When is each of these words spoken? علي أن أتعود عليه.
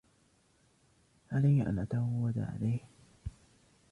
علي 1.31 1.61
أن 1.67 1.79
أتعود 1.79 2.39
عليه. 2.39 2.79